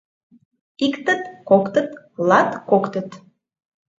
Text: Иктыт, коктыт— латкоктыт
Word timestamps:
Иктыт, 0.85 1.21
коктыт— 1.49 1.89
латкоктыт 2.27 3.09